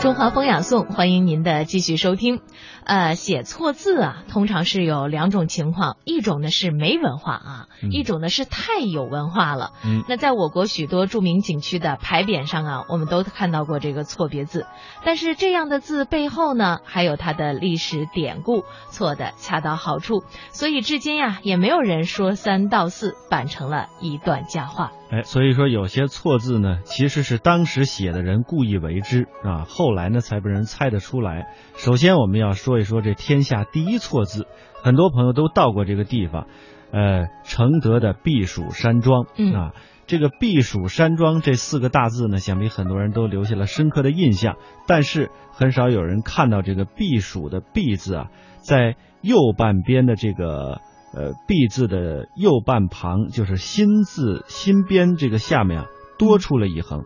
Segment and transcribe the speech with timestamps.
[0.00, 2.40] 中华风雅颂，欢迎您的继续收听。
[2.84, 9.72] 呃，写错字啊，通常是有两种情况，一种呢是没文化啊，一种呢是太有文化了。
[9.84, 14.64] 嗯，那在我国许多著名景区的牌匾上啊，我们都看到过这个错别字。
[15.04, 24.92] 但是这样的字背后呢，还有它的历史典故，错的恰到好处，所以至今呀，也没有人说三道四，板成了一段佳话。
[25.10, 31.48] 哎，所以说有些错字呢，其实是当时写的人故意为之啊，后来呢才被人猜得出来。
[31.74, 34.46] 首先我们要说一说这天下第一错字，
[34.84, 36.46] 很多朋友都到过这个地方，
[36.92, 39.74] 呃，承德的避暑山庄啊，
[40.06, 48.26] 这个避暑山庄这四个大字呢，想必很多人都留下了深刻的印象，但是很少有人看到这个避暑的避字啊，
[48.60, 50.80] 在右半边的这个。
[51.12, 55.86] 呃，毕字的右半旁就是新字新边这个下面啊，
[56.18, 57.04] 多出了一横，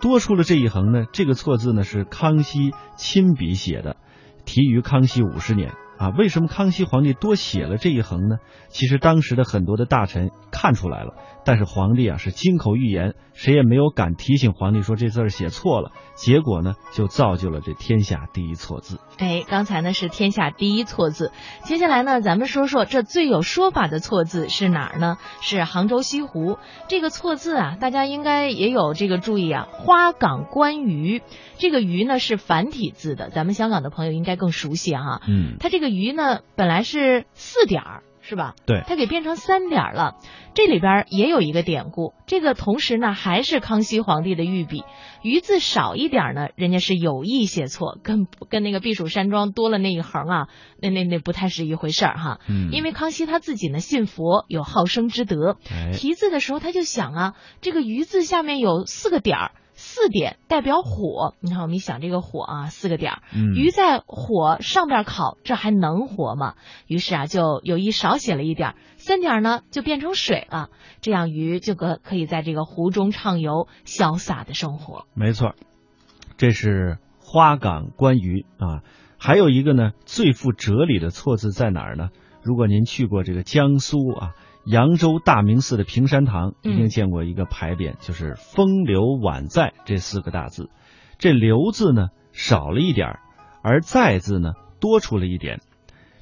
[0.00, 3.96] 多出了这一横呢，这个错字呢是康熙亲笔写的，
[4.44, 5.72] 题于康熙五十年。
[5.98, 6.10] 啊。
[6.16, 8.36] 为什么康熙皇帝多写了这一横呢？
[8.68, 19.00] 其实当时的很多的大臣看出来了，但是皇帝啊是金口玉言，谁也没有敢提醒皇帝说这字儿写错了，结果呢就造就了这天下第一错字。
[19.18, 21.32] 哎，刚才呢是天下第一错字，
[21.64, 25.16] 接下来呢，咱们说说这最有说法的错字是哪儿呢？
[25.40, 29.66] 是杭州西湖这个错字啊，大家应该也有这个注意啊。
[29.72, 31.22] 花港观鱼，
[31.56, 35.22] 这个鱼呢是繁体字的，咱们香港的朋友应该更熟悉哈。
[35.26, 38.02] 嗯，它这个鱼呢本来是四点儿。
[38.20, 38.54] 是吧？
[38.66, 40.16] 对，它给变成三点了。
[40.52, 42.12] 这里边也有一个典故。
[42.26, 44.84] 这个同时呢，还是康熙皇帝的御笔，
[45.22, 50.48] 鱼字少一点呢，人家是有意写错，跟跟那个避暑山庄多了那一横啊，
[50.78, 52.40] 那那那不太是一回事儿哈。
[52.50, 55.56] 嗯，因为康熙他自己呢信佛，有好生之德，
[55.94, 59.50] 题字的时候他就想啊，这个鱼字下面有四个点儿。
[59.80, 63.22] 四点代表火，你看我们一想这个火啊，四个点儿，
[63.54, 66.56] 鱼在火上边烤，这还能活吗？
[66.88, 75.06] 于是啊，就有意少写了一点，三点呢就变成水了，这样鱼就可可以在这个湖中畅游，潇洒的生活。
[75.14, 75.54] 没错，
[76.36, 78.82] 这是花港观鱼啊，
[79.16, 82.08] 还有一个呢最富哲理的错字在哪儿呢？
[82.42, 84.34] 如果您去过这个江苏啊。
[84.70, 90.68] 扬州大明寺的平山堂一定见过一个牌匾，就是“风流宛在”这四个大字。
[91.18, 93.18] 这“流”字呢少了一点
[93.62, 95.60] 而“在”字呢多出了一点。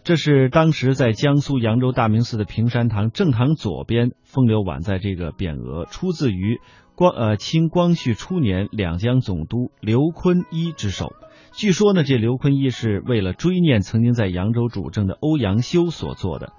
[0.05, 6.61] 这是当时在江苏扬州大明寺的平山堂正堂左边“风流宛在”这个匾额，出自于
[6.95, 11.13] 光呃清光绪初年两江总督刘坤一之手。
[11.53, 16.53] 据说呢，这刘坤一是为了追念曾经在扬州主政的欧阳修所做的。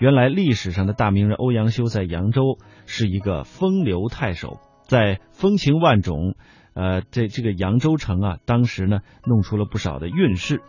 [0.00, 2.56] 原来历史上的大名人欧阳修在扬州
[2.86, 4.56] 是一个风流太守，
[4.88, 6.36] 在风情万种，
[6.72, 10.62] 呃，这这个扬州城啊，当时呢弄出了不少的运势。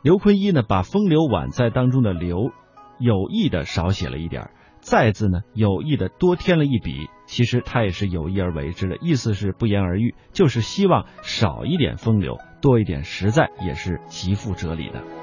[0.00, 2.52] 刘坤一呢把“风流宛在”当中的“流”
[2.98, 4.48] 有意的少写了一点
[4.80, 7.10] ，“在”字呢有意的多添了一笔。
[7.26, 15.19] 其实他也是有意而为之的，意思是不言而喻，就是希望少一点风流，多一点实在，也是极富哲理的。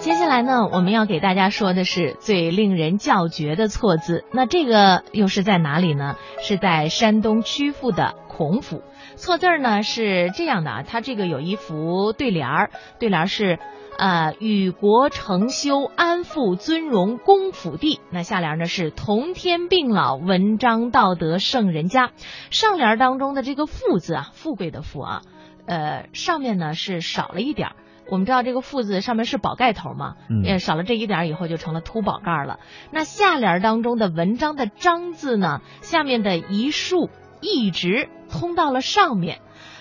[0.00, 4.24] 接下来呢，我们要给大家说的是最令人叫绝的错字。
[4.32, 6.16] 那这个又是在哪里呢？
[6.40, 8.82] 是在山东曲阜的孔府。
[9.16, 13.58] 错字呢是这样的啊，它这个有一幅对联儿，对联是
[13.98, 18.00] 呃与国成修，安富尊荣，公府地。
[18.10, 22.12] 那下联呢是同天并老，文章道德圣人家。
[22.48, 25.20] 上联当中的这个富字啊，富贵的富啊，
[25.66, 27.76] 呃上面呢是少了一点儿。
[28.10, 32.58] 我们知道这个“富”字上面是宝盖头嘛，也少了这一点以后就成了秃宝盖了。
[32.90, 37.08] 那下联当中的文章的“章”字呢，下面的一竖
[37.40, 39.40] 一直通到了上面。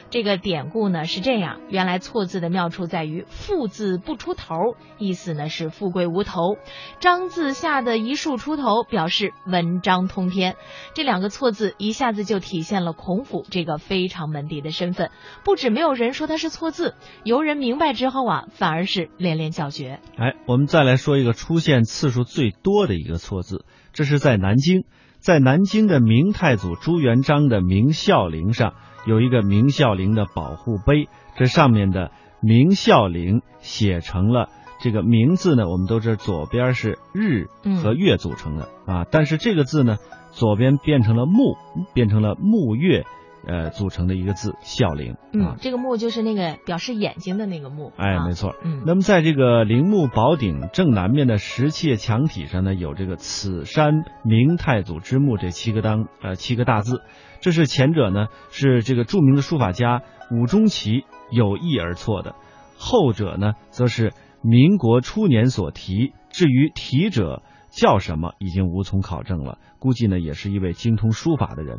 [0.09, 6.55] 这个典故呢是这样，原来错字的妙处在于“富”字不出头，意思呢是富贵无头
[6.99, 10.55] ；“章”字下的一竖出头，表示文章通天。
[10.95, 15.11] 这两个错字一下子就体现了孔府这个非常门第的身份。
[15.45, 19.99] 不止没有人说他是错字，游人明白之后啊，反而是连连叫绝。
[20.17, 23.63] 哎，我们再来说一个出现次数最多的一个错字，
[23.93, 24.85] 这是在南京，
[25.19, 28.73] 在南京的明太祖朱元璋的明孝陵上。
[29.05, 32.11] 有一个明孝陵的保护碑，这上面的
[32.41, 34.49] 明孝陵写成了
[34.81, 37.47] 这个名字呢，我们都知道左边是日
[37.81, 39.97] 和月组成的啊，但是这个字呢，
[40.31, 41.57] 左边变成了木，
[41.93, 43.05] 变成了木月。
[43.47, 45.13] 呃，组成的一个字“孝陵”
[45.43, 47.91] 啊，这个“墓”就是那个表示眼睛的那个“墓”。
[47.97, 48.53] 哎，没错。
[48.63, 57.01] 嗯，那么在这个陵墓宝顶正南面的石砌墙体上呢，有这个“此山明太祖之墓”这七个当呃七个大字。
[57.39, 62.35] 这是前者呢是这个著名的书法家武中奇有意而错的，
[62.77, 66.13] 后者呢则是民国初年所题。
[66.29, 67.41] 至于题者
[67.71, 69.57] 叫什么，已经无从考证了。
[69.79, 71.77] 估计呢也是一位精通书法的人。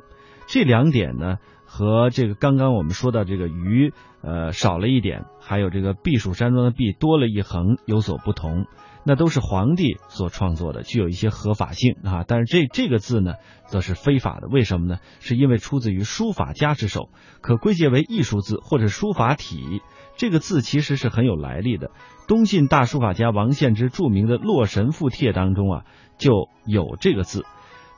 [0.51, 8.67] 这两点呢，和这个刚刚我们说到这个“鱼”呃少了一点，还有这个避暑山庄的“避”多了一横有所不同。
[9.05, 12.25] 那都是皇帝所创作的，具有一些合法性啊。
[12.27, 13.35] 但是这这个字呢，
[13.67, 14.49] 则是非法的。
[14.49, 14.99] 为什么呢？
[15.21, 17.11] 是因为出自于书法家之手，
[17.41, 19.81] 可归结为艺术字或者书法体。
[20.17, 21.93] 这个字其实是很有来历的。
[22.27, 25.85] 东晋大书法家王献之著名的《洛神赋帖》当中啊，
[26.19, 27.47] 就有这个字。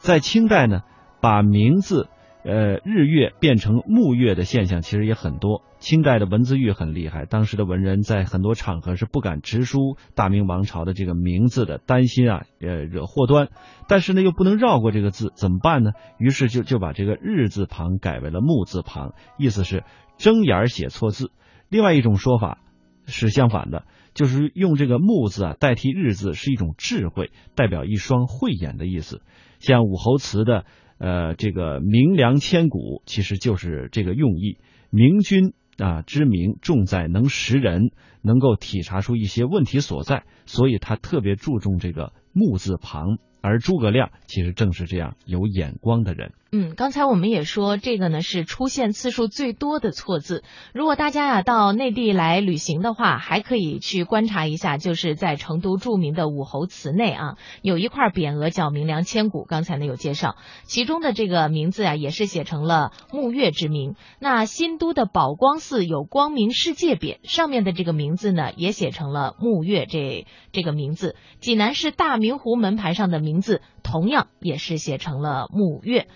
[0.01, 0.83] 在清代呢，
[1.23, 2.11] 把名字。
[2.45, 5.63] 呃，日月变成木月的现象其实也很多。
[5.79, 13.49] 清代的文字狱很厉害，当时的文人在很多场合是不敢直书大明王朝的这个名字的，担心啊，呃，惹祸端。
[13.89, 15.93] 但是呢，又不能绕过这个字，怎么办呢？
[16.19, 19.85] 于是就就把这个日字旁改为了木字旁，意思是
[20.19, 21.31] 睁眼写错字。
[21.69, 22.59] 另外一种说法
[23.07, 23.85] 是相反的，
[24.15, 29.23] 就是用这个木字啊代替日字，是一种智慧，代表一双慧眼的意思。
[29.61, 30.65] 像武侯祠的。
[31.03, 34.59] 呃，这个名良千古其实就是这个用意。
[34.89, 37.91] 明君啊之名，重在能识人，
[38.23, 43.19] 能够体察出一些问题所在，所以他特别注重这个木字旁。
[43.45, 46.33] 而诸葛亮其实正是这样有眼光的人。
[46.53, 50.45] 嗯，刚才我们也说，这个呢是出现次数最多的错字。
[50.73, 59.45] 如果大家呀到内地来旅行的话，还可以去观察一下，就是在成都著名的武侯祠内啊，有一块匾额叫“明良千古”。
[59.49, 63.97] 刚才呢有介绍，其中的这个名字啊也是写成了沐月之名。
[64.21, 71.17] 那新都的宝光寺有“光明世界”匾，上面的这个名字呢也写成了沐月这这个名字。
[71.41, 76.07] 济南市大明湖门牌上的名字同样也是写成了沐月。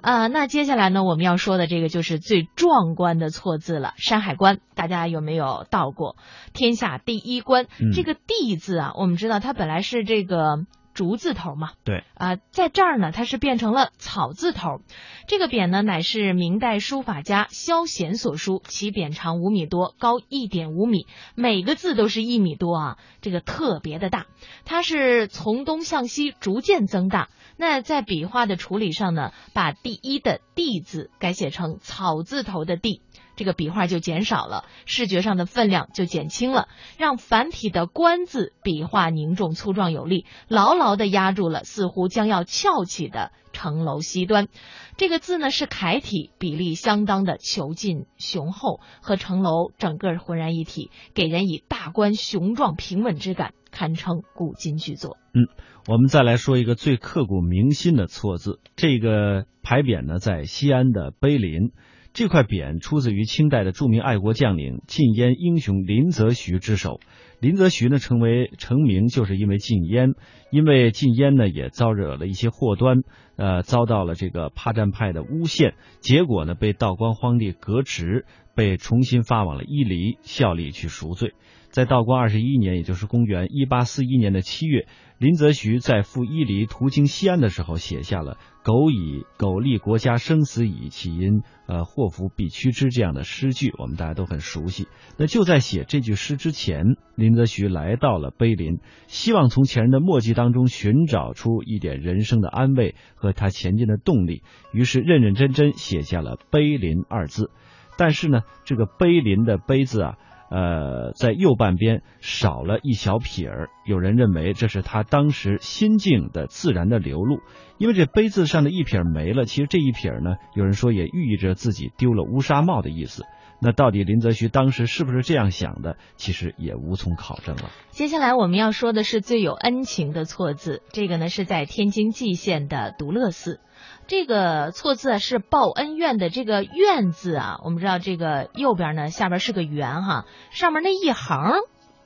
[0.00, 4.60] 啊，那接下来呢，我们要说的这个就是最壮观的错字了——山海关。
[4.76, 6.14] 大家有没有到过？
[6.52, 10.64] 天下第一关，这个“地”字啊，我们知道它本来是这个
[10.98, 11.70] 竹字头嘛。
[11.84, 12.02] 对。
[12.14, 14.80] 啊，在这儿呢，它是变成了草字头。
[15.28, 21.06] 这个匾呢，乃是明代书法家萧显所书，其匾长五米多，高一点五米，
[21.36, 24.26] 每个字都是一米多啊，这个特别的大。
[24.64, 27.28] 它是从东向西逐渐增大。
[27.56, 33.02] 那在笔画的处理上呢，把第一的“地”字改写成草字头的“地”，
[33.38, 36.66] 这个笔画就减少了，视觉上的分量就减轻了，
[36.98, 44.48] 让繁体的“官”字笔画凝重粗壮有力，牢牢的压住了似乎将要翘起的城楼西端。
[44.96, 53.54] 这个字呢是楷体，比例相当的遒劲雄厚，和城楼整个浑然一体，给人以大观雄壮平稳之感。
[53.70, 55.18] 堪称古今巨作。
[55.34, 55.46] 嗯，
[55.86, 58.60] 我们再来说一个最刻骨铭心的错字。
[58.76, 61.72] 这个牌匾呢，在西安的碑林。
[62.12, 67.00] 这块匾出自于清代的著名爱国将领禁烟英雄林则徐之手。
[67.40, 70.14] 林则徐呢，成为成名就是因为禁烟，
[70.50, 73.02] 因为禁烟呢，也遭惹了一些祸端，
[73.36, 81.34] 呃，遭到了这个帕战派的诬陷，结果呢，被道光皇帝革职，被重新发往了伊犁效力去赎罪。
[81.70, 84.86] 在道光二十一年，也就是公元一八四一年的七月，
[85.18, 94.88] 林则徐在赴伊犁途经西安的时候，写下了“苟以苟利国家生死以，岂因呃祸福避趋之”这样的诗句，我们大家都很熟悉。
[95.18, 107.50] 那就在写这句诗之前，林则徐来到了碑林，希望从前人的墨迹当中寻找出一点人生的安慰和他前进的动力，于是认认真真写下了“碑林”二字。
[107.98, 110.18] 但是呢，这个“碑林”的“碑”字啊。
[110.50, 117.40] 呃，在右半边少了一小撇儿，有人认为这是他当时心境的自然的流露。
[117.76, 123.24] 因为这杯子上的一撇没了，其实这一撇呢，有人说也寓意着自己丢了乌纱帽的意思。
[123.60, 125.96] 那到底林则徐当时是不是这样想的？
[126.16, 127.70] 其实也无从考证了。
[127.90, 133.60] 接下来我们要说的是最有恩情的错字，这个呢是在天津蓟县的独乐寺。
[134.06, 141.52] 这个错字是报恩院的这个院字啊，我们知道这个右边呢下边是个圆哈，上面那一横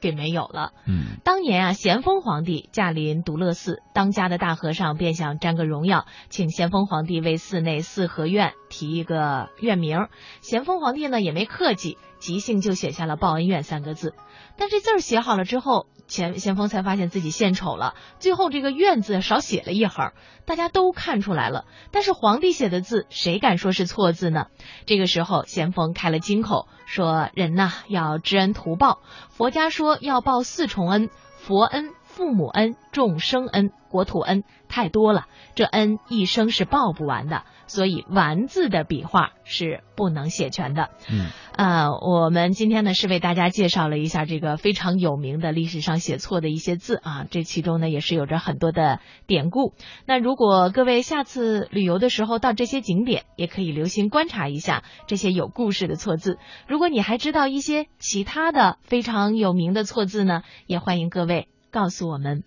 [0.03, 0.73] 给没有了。
[0.87, 10.09] 嗯，当年啊，咸丰皇帝驾临独乐寺，当家的大和尚便想沾个荣耀，请咸丰皇帝为寺内四合院提一个院名。
[10.43, 14.15] 咸丰皇帝呢也没客气，即兴就写下了“报恩院”三个字。
[14.59, 20.13] 但这字儿写好了之后，前咸丰才发现自己献丑了，最后这个“院”字少写了一横，
[20.45, 21.65] 大家都看出来了。
[21.91, 24.47] 但是皇帝写的字，谁敢说是错字呢？
[24.87, 29.01] 这个时候，咸丰开了金口，说：“人呐，要知恩图报。
[29.31, 37.45] 佛家说要报四重恩：佛恩、父母恩、众生恩、国土恩，太多了，这恩一生是报不完的。
[37.67, 40.91] 所以‘完’字的笔画是不能写全的。
[41.11, 49.73] 嗯，呃，我们今天呢是为大家介绍了一下这个非常有名的历史上写错的一些字啊，这其中呢也是有着很多的典故。
[50.05, 56.37] 那如果各位下次旅游的时候到这些景点，也可以留心观察一下这些有故事的错字。
[56.69, 62.45] 如果你还知道一些其他的非常有名的错字呢，也欢迎各位告诉我们。